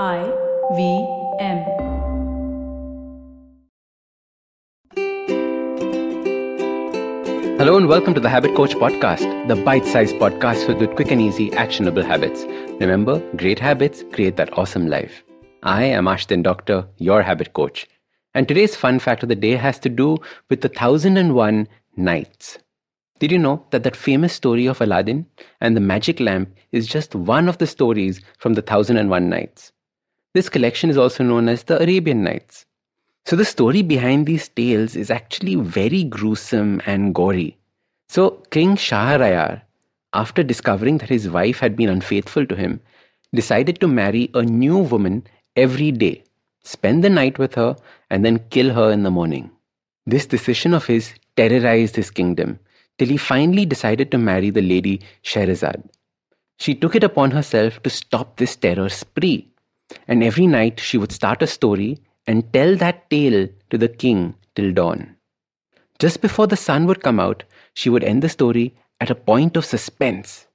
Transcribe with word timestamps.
I 0.00 0.24
V 0.74 1.06
M. 1.38 1.58
Hello 7.58 7.76
and 7.76 7.86
welcome 7.86 8.14
to 8.14 8.20
the 8.20 8.30
Habit 8.30 8.56
Coach 8.56 8.74
Podcast, 8.74 9.48
the 9.48 9.54
bite 9.54 9.84
sized 9.84 10.14
podcast 10.14 10.64
filled 10.64 10.80
with 10.80 10.94
quick 10.96 11.10
and 11.10 11.20
easy, 11.20 11.52
actionable 11.52 12.02
habits. 12.02 12.44
Remember, 12.80 13.20
great 13.36 13.58
habits 13.58 14.02
create 14.14 14.36
that 14.36 14.56
awesome 14.56 14.86
life. 14.86 15.22
I 15.62 15.84
am 15.84 16.06
Ashdin 16.06 16.42
Doctor, 16.42 16.88
your 16.96 17.20
habit 17.20 17.52
coach. 17.52 17.86
And 18.32 18.48
today's 18.48 18.74
fun 18.74 18.98
fact 18.98 19.22
of 19.22 19.28
the 19.28 19.36
day 19.36 19.56
has 19.56 19.78
to 19.80 19.90
do 19.90 20.16
with 20.48 20.62
the 20.62 20.68
1001 20.68 21.68
Nights. 21.98 22.58
Did 23.18 23.30
you 23.30 23.38
know 23.38 23.66
that 23.72 23.82
that 23.82 23.94
famous 23.94 24.32
story 24.32 24.64
of 24.64 24.80
Aladdin 24.80 25.26
and 25.60 25.76
the 25.76 25.82
magic 25.82 26.18
lamp 26.18 26.48
is 26.72 26.86
just 26.86 27.14
one 27.14 27.46
of 27.46 27.58
the 27.58 27.66
stories 27.66 28.22
from 28.38 28.54
the 28.54 28.62
1001 28.62 29.28
Nights? 29.28 29.70
This 30.34 30.48
collection 30.48 30.88
is 30.88 30.96
also 30.96 31.22
known 31.22 31.48
as 31.48 31.64
the 31.64 31.82
Arabian 31.82 32.24
Nights. 32.24 32.64
So 33.26 33.36
the 33.36 33.44
story 33.44 33.82
behind 33.82 34.26
these 34.26 34.48
tales 34.48 34.96
is 34.96 35.10
actually 35.10 35.56
very 35.56 36.04
gruesome 36.04 36.80
and 36.86 37.14
gory. 37.14 37.58
So 38.08 38.42
King 38.50 38.76
Shahryar, 38.76 39.62
after 40.14 40.42
discovering 40.42 40.98
that 40.98 41.10
his 41.10 41.28
wife 41.28 41.58
had 41.58 41.76
been 41.76 41.90
unfaithful 41.90 42.46
to 42.46 42.56
him, 42.56 42.80
decided 43.34 43.78
to 43.80 43.88
marry 43.88 44.30
a 44.32 44.42
new 44.42 44.78
woman 44.78 45.26
every 45.54 45.92
day, 45.92 46.24
spend 46.64 47.04
the 47.04 47.10
night 47.10 47.38
with 47.38 47.54
her, 47.54 47.76
and 48.08 48.24
then 48.24 48.38
kill 48.50 48.72
her 48.72 48.90
in 48.90 49.02
the 49.02 49.10
morning. 49.10 49.50
This 50.06 50.24
decision 50.24 50.72
of 50.72 50.86
his 50.86 51.12
terrorized 51.36 51.96
his 51.96 52.10
kingdom 52.10 52.58
till 52.98 53.08
he 53.08 53.18
finally 53.18 53.66
decided 53.66 54.10
to 54.10 54.18
marry 54.18 54.48
the 54.48 54.62
lady 54.62 55.02
Scheherazade. 55.22 55.82
She 56.58 56.74
took 56.74 56.94
it 56.94 57.04
upon 57.04 57.32
herself 57.32 57.82
to 57.82 57.90
stop 57.90 58.36
this 58.36 58.56
terror 58.56 58.88
spree, 58.88 59.51
and 60.08 60.22
every 60.22 60.46
night 60.46 60.80
she 60.80 60.98
would 60.98 61.12
start 61.12 61.42
a 61.42 61.46
story 61.46 61.98
and 62.26 62.52
tell 62.52 62.76
that 62.76 63.08
tale 63.10 63.48
to 63.70 63.78
the 63.78 63.88
king 63.88 64.34
till 64.54 64.72
dawn. 64.72 65.16
Just 65.98 66.20
before 66.20 66.46
the 66.46 66.56
sun 66.56 66.86
would 66.86 67.02
come 67.02 67.20
out, 67.20 67.44
she 67.74 67.88
would 67.88 68.04
end 68.04 68.22
the 68.22 68.28
story 68.28 68.74
at 69.00 69.10
a 69.10 69.14
point 69.14 69.56
of 69.56 69.64
suspense. 69.64 70.46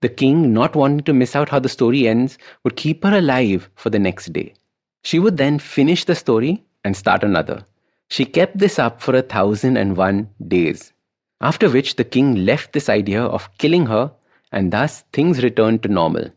The 0.00 0.08
king, 0.08 0.52
not 0.52 0.74
wanting 0.74 1.04
to 1.04 1.12
miss 1.12 1.36
out 1.36 1.50
how 1.50 1.58
the 1.58 1.68
story 1.68 2.08
ends, 2.08 2.38
would 2.64 2.76
keep 2.76 3.04
her 3.04 3.16
alive 3.16 3.68
for 3.74 3.90
the 3.90 3.98
next 3.98 4.32
day. 4.32 4.54
She 5.02 5.18
would 5.18 5.36
then 5.36 5.58
finish 5.58 6.04
the 6.04 6.14
story 6.14 6.64
and 6.84 6.96
start 6.96 7.22
another. 7.22 7.64
She 8.08 8.24
kept 8.24 8.58
this 8.58 8.78
up 8.78 9.00
for 9.00 9.14
a 9.14 9.22
thousand 9.22 9.76
and 9.76 9.96
one 9.96 10.30
days. 10.48 10.92
After 11.40 11.70
which 11.70 11.96
the 11.96 12.04
king 12.04 12.44
left 12.44 12.72
this 12.72 12.88
idea 12.88 13.22
of 13.22 13.48
killing 13.58 13.86
her, 13.86 14.12
and 14.52 14.72
thus 14.72 15.04
things 15.12 15.42
returned 15.42 15.82
to 15.82 15.88
normal. 15.88 16.30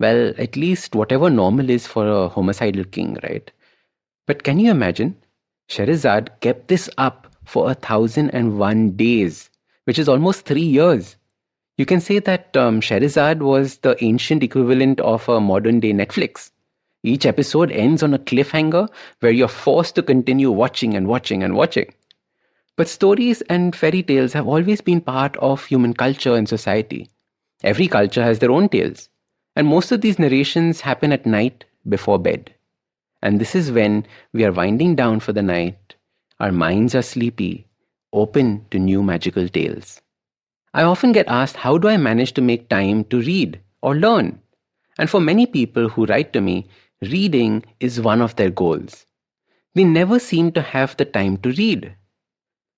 Well, 0.00 0.32
at 0.38 0.56
least 0.56 0.94
whatever 0.94 1.30
normal 1.30 1.70
is 1.70 1.86
for 1.86 2.06
a 2.08 2.28
homicidal 2.28 2.84
king, 2.84 3.18
right? 3.22 3.50
But 4.26 4.42
can 4.44 4.58
you 4.58 4.70
imagine? 4.70 5.16
Scheherazade 5.68 6.30
kept 6.40 6.68
this 6.68 6.88
up 6.98 7.34
for 7.44 7.70
a 7.70 7.74
thousand 7.74 8.30
and 8.30 8.58
one 8.58 8.92
days, 8.92 9.50
which 9.84 9.98
is 9.98 10.08
almost 10.08 10.44
three 10.44 10.60
years. 10.62 11.16
You 11.76 11.86
can 11.86 12.00
say 12.00 12.18
that 12.18 12.56
um, 12.56 12.80
was 12.80 13.78
the 13.78 13.96
ancient 14.00 14.42
equivalent 14.42 15.00
of 15.00 15.28
a 15.28 15.40
modern 15.40 15.80
day 15.80 15.92
Netflix. 15.92 16.50
Each 17.04 17.24
episode 17.24 17.70
ends 17.70 18.02
on 18.02 18.14
a 18.14 18.18
cliffhanger 18.18 18.88
where 19.20 19.32
you're 19.32 19.48
forced 19.48 19.94
to 19.94 20.02
continue 20.02 20.50
watching 20.50 20.94
and 20.94 21.06
watching 21.06 21.42
and 21.42 21.54
watching. 21.54 21.94
But 22.76 22.88
stories 22.88 23.42
and 23.42 23.74
fairy 23.74 24.02
tales 24.02 24.32
have 24.32 24.48
always 24.48 24.80
been 24.80 25.00
part 25.00 25.36
of 25.38 25.64
human 25.64 25.94
culture 25.94 26.34
and 26.34 26.48
society. 26.48 27.08
Every 27.62 27.88
culture 27.88 28.22
has 28.22 28.40
their 28.40 28.50
own 28.50 28.68
tales, 28.68 29.08
and 29.58 29.66
most 29.66 29.90
of 29.90 30.02
these 30.02 30.20
narrations 30.20 30.80
happen 30.82 31.10
at 31.12 31.26
night 31.26 31.64
before 31.88 32.16
bed. 32.16 32.54
And 33.22 33.40
this 33.40 33.56
is 33.56 33.72
when 33.72 34.06
we 34.32 34.44
are 34.44 34.52
winding 34.52 34.94
down 34.94 35.18
for 35.18 35.32
the 35.32 35.42
night, 35.42 35.96
our 36.38 36.52
minds 36.52 36.94
are 36.94 37.02
sleepy, 37.02 37.66
open 38.12 38.64
to 38.70 38.78
new 38.78 39.02
magical 39.02 39.48
tales. 39.48 40.00
I 40.74 40.84
often 40.84 41.10
get 41.10 41.26
asked, 41.26 41.56
how 41.56 41.76
do 41.76 41.88
I 41.88 41.96
manage 41.96 42.34
to 42.34 42.40
make 42.40 42.68
time 42.68 43.02
to 43.06 43.20
read 43.20 43.58
or 43.82 43.96
learn? 43.96 44.40
And 44.96 45.10
for 45.10 45.20
many 45.20 45.44
people 45.44 45.88
who 45.88 46.06
write 46.06 46.32
to 46.34 46.40
me, 46.40 46.68
reading 47.02 47.64
is 47.80 48.00
one 48.00 48.22
of 48.22 48.36
their 48.36 48.50
goals. 48.50 49.06
They 49.74 49.82
never 49.82 50.20
seem 50.20 50.52
to 50.52 50.62
have 50.62 50.96
the 50.96 51.04
time 51.04 51.36
to 51.38 51.50
read. 51.50 51.96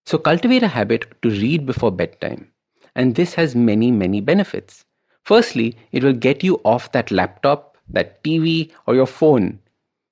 So 0.07 0.17
cultivate 0.17 0.63
a 0.63 0.69
habit 0.69 1.21
to 1.21 1.29
read 1.29 1.67
before 1.67 1.93
bedtime. 1.93 2.51
And 2.97 3.17
this 3.17 3.35
has 3.35 3.55
many, 3.55 3.91
many 3.91 4.23
benefits. 4.23 4.87
Firstly, 5.25 5.77
it 5.93 6.03
will 6.03 6.13
get 6.13 6.43
you 6.43 6.61
off 6.65 6.93
that 6.93 7.11
laptop, 7.11 7.77
that 7.89 8.23
TV, 8.25 8.71
or 8.87 8.95
your 8.95 9.07
phone. 9.07 9.59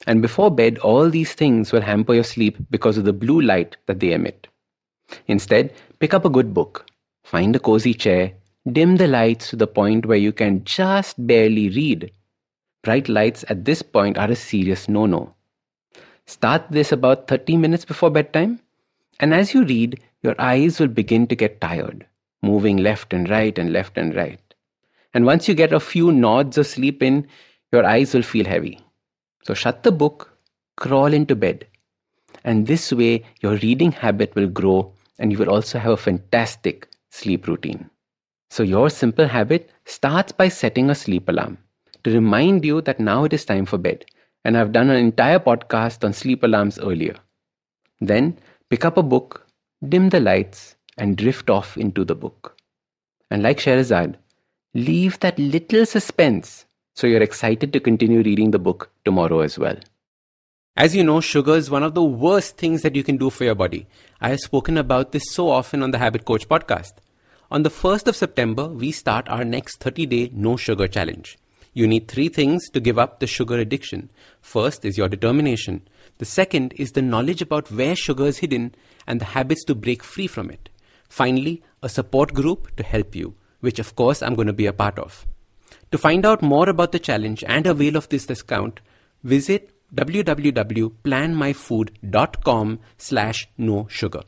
And 0.07 0.23
before 0.23 0.51
bed, 0.51 0.79
all 0.79 1.11
these 1.11 1.33
things 1.33 1.73
will 1.73 1.81
hamper 1.81 2.15
your 2.15 2.25
sleep 2.25 2.57
because 2.71 2.99
of 2.99 3.05
the 3.05 3.13
blue 3.13 3.41
light 3.41 3.77
that 3.87 4.01
they 4.01 4.13
emit. 4.13 4.47
Instead, 5.27 5.73
pick 5.99 6.15
up 6.15 6.25
a 6.25 6.31
good 6.31 6.55
book, 6.55 6.87
find 7.25 7.57
a 7.57 7.59
cozy 7.59 7.95
chair, 7.95 8.33
dim 8.71 8.97
the 8.97 9.09
lights 9.09 9.51
to 9.51 9.57
the 9.57 9.67
point 9.67 10.07
where 10.07 10.19
you 10.19 10.33
can 10.33 10.65
just 10.65 11.27
barely 11.27 11.69
read. 11.71 12.13
Bright 12.83 13.09
lights 13.09 13.45
at 13.49 13.65
this 13.65 13.83
point 13.83 14.19
are 14.19 14.31
a 14.31 14.37
serious 14.37 14.89
no 14.89 15.07
no. 15.07 15.35
Start 16.27 16.67
this 16.71 16.93
about 16.93 17.27
30 17.27 17.57
minutes 17.57 17.85
before 17.85 18.11
bedtime, 18.11 18.61
and 19.19 19.35
as 19.35 19.55
you 19.55 19.65
read, 19.65 20.01
your 20.23 20.35
eyes 20.39 20.79
will 20.79 20.89
begin 20.89 21.27
to 21.27 21.35
get 21.35 21.61
tired, 21.61 22.07
moving 22.43 22.77
left 22.77 23.13
and 23.13 23.29
right 23.29 23.59
and 23.59 23.73
left 23.73 23.97
and 23.97 24.15
right. 24.15 24.48
And 25.15 25.25
once 25.25 25.49
you 25.49 25.55
get 25.55 25.73
a 25.73 25.81
few 25.81 26.13
nods 26.13 26.59
of 26.59 26.67
sleep 26.67 27.03
in, 27.03 27.27
your 27.73 27.85
eyes 27.85 28.15
will 28.15 28.23
feel 28.23 28.47
heavy. 28.47 28.81
So 29.43 29.55
shut 29.55 29.83
the 29.83 29.93
book, 29.93 30.39
crawl 30.77 31.13
into 31.13 31.35
bed. 31.35 31.67
And 32.45 32.67
this 32.67 32.93
way, 32.93 33.25
your 33.41 33.57
reading 33.57 33.93
habit 33.93 34.35
will 34.35 34.49
grow 34.49 34.93
and 35.19 35.33
you 35.33 35.39
will 35.39 35.51
also 35.51 35.79
have 35.79 35.93
a 35.93 35.97
fantastic 35.97 36.89
sleep 37.11 37.47
routine. 37.47 37.91
So, 38.51 38.63
your 38.63 38.89
simple 38.89 39.27
habit 39.27 39.71
starts 39.85 40.33
by 40.33 40.49
setting 40.49 40.89
a 40.89 40.95
sleep 40.95 41.29
alarm 41.29 41.59
to 42.05 42.11
remind 42.11 42.65
you 42.65 42.81
that 42.83 43.01
now 43.01 43.25
it 43.25 43.33
is 43.33 43.45
time 43.45 43.67
for 43.67 43.77
bed. 43.77 44.05
And 44.45 44.57
I've 44.57 44.73
done 44.73 44.89
an 44.89 44.97
entire 44.97 45.39
podcast 45.39 46.05
on 46.05 46.13
sleep 46.13 46.43
alarms 46.43 46.79
earlier. 46.79 47.17
Then 48.01 48.39
pick 48.71 48.85
up 48.85 48.97
a 48.97 49.03
book, 49.03 49.47
dim 49.87 50.09
the 50.09 50.21
lights, 50.21 50.77
and 50.97 51.17
drift 51.17 51.51
off 51.51 51.77
into 51.77 52.05
the 52.05 52.15
book. 52.15 52.57
And 53.31 53.43
like 53.43 53.61
Scheherazade, 53.61 54.17
leave 54.75 55.19
that 55.21 55.39
little 55.39 55.87
suspense 55.87 56.67
so 56.99 57.07
you're 57.07 57.23
excited 57.23 57.73
to 57.73 57.79
continue 57.79 58.23
reading 58.23 58.51
the 58.51 58.59
book 58.59 58.91
tomorrow 59.05 59.39
as 59.39 59.57
well. 59.57 59.77
As 60.77 60.97
you 60.97 61.05
know, 61.05 61.21
sugar 61.21 61.55
is 61.55 61.71
one 61.71 61.85
of 61.85 61.95
the 61.95 62.03
worst 62.03 62.57
things 62.57 62.83
that 62.83 62.97
you 62.97 63.05
can 63.05 63.17
do 63.17 63.31
for 63.31 63.45
your 63.45 63.55
body. 63.55 63.87
I 64.21 64.31
have 64.31 64.41
spoken 64.41 64.77
about 64.77 65.13
this 65.13 65.23
so 65.31 65.49
often 65.49 65.85
on 65.85 65.93
the 65.93 65.99
Habit 65.99 66.25
Coach 66.25 66.49
podcast. 66.49 66.95
On 67.53 67.63
the 67.63 67.71
1st 67.71 68.09
of 68.09 68.17
September, 68.17 68.67
we 68.67 68.91
start 68.91 69.29
our 69.29 69.45
next 69.45 69.79
30 69.79 70.07
day 70.07 70.31
no 70.33 70.57
sugar 70.57 70.89
challenge. 70.89 71.39
You 71.73 71.87
need 71.87 72.09
three 72.09 72.29
things 72.29 72.69
to 72.71 72.81
give 72.81 72.99
up 72.99 73.21
the 73.21 73.29
sugar 73.29 73.59
addiction. 73.59 74.11
First 74.41 74.85
is 74.85 74.99
your 74.99 75.09
determination. 75.09 75.87
The 76.19 76.25
second 76.25 76.75
is 76.77 76.93
the 76.93 77.03
knowledge 77.03 77.43
about 77.43 77.71
where 77.71 77.95
sugar 77.95 78.27
is 78.27 78.39
hidden 78.39 78.75
and 79.07 79.21
the 79.21 79.33
habits 79.37 79.63
to 79.67 79.77
break 79.77 80.03
free 80.03 80.27
from 80.27 80.51
it. 80.51 80.69
Finally, 81.09 81.63
a 81.81 81.89
support 81.89 82.35
group 82.35 82.75
to 82.75 82.83
help 82.83 83.15
you, 83.15 83.35
which 83.61 83.79
of 83.79 83.95
course 83.97 84.23
I'm 84.23 84.35
going 84.35 84.47
to 84.47 84.53
be 84.53 84.67
a 84.67 84.73
part 84.73 84.99
of. 84.99 85.27
To 85.93 85.99
find 85.99 86.27
out 86.27 86.43
more 86.43 86.69
about 86.69 86.93
the 86.93 86.99
challenge 86.99 87.45
and 87.47 87.67
avail 87.67 87.97
of 87.97 88.09
this 88.09 88.27
discount, 88.27 88.81
visit 89.23 89.71
www.planmyfood.com 89.95 92.79
slash 92.99 93.49
no 93.57 93.87
sugar. 93.89 94.23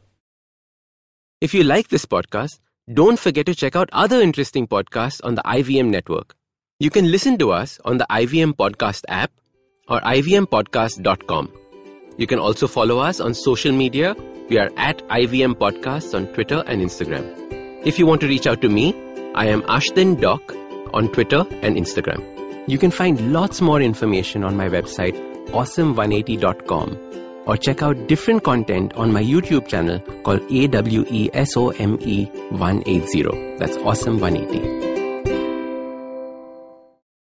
If 1.40 1.54
you 1.54 1.64
like 1.64 1.88
this 1.88 2.06
podcast, 2.06 2.60
don't 2.92 3.18
forget 3.18 3.46
to 3.46 3.54
check 3.54 3.76
out 3.76 3.88
other 3.92 4.20
interesting 4.20 4.66
podcasts 4.66 5.20
on 5.22 5.36
the 5.36 5.42
IVM 5.42 5.90
network. 5.90 6.34
You 6.78 6.90
can 6.90 7.10
listen 7.10 7.38
to 7.38 7.52
us 7.52 7.78
on 7.84 7.98
the 7.98 8.06
IVM 8.10 8.54
Podcast 8.54 9.04
app 9.08 9.30
or 9.88 10.00
ivmpodcast.com. 10.00 11.52
You 12.16 12.26
can 12.26 12.38
also 12.38 12.66
follow 12.66 12.98
us 12.98 13.20
on 13.20 13.34
social 13.34 13.72
media. 13.72 14.16
We 14.48 14.58
are 14.58 14.70
at 14.76 15.06
IVM 15.08 15.54
Podcasts 15.54 16.14
on 16.14 16.26
Twitter 16.32 16.64
and 16.66 16.80
Instagram. 16.80 17.86
If 17.86 17.98
you 17.98 18.06
want 18.06 18.20
to 18.22 18.28
reach 18.28 18.46
out 18.46 18.62
to 18.62 18.68
me, 18.68 18.94
I 19.34 19.46
am 19.46 19.62
Ashdin 19.62 20.20
Doc 20.20 20.42
on 20.92 21.08
Twitter 21.12 21.46
and 21.62 21.76
Instagram. 21.76 22.20
You 22.68 22.78
can 22.78 22.90
find 22.90 23.32
lots 23.32 23.60
more 23.60 23.80
information 23.80 24.42
on 24.42 24.56
my 24.56 24.68
website, 24.68 25.14
awesome180.com, 25.50 27.44
or 27.46 27.56
check 27.56 27.80
out 27.80 28.08
different 28.08 28.42
content 28.42 28.92
on 28.94 29.12
my 29.12 29.22
YouTube 29.22 29.68
channel 29.68 30.00
called 30.24 30.40
AWESOME 30.48 32.28
180. 32.50 33.56
That's 33.58 33.76
Awesome 33.78 34.18
180. 34.18 34.89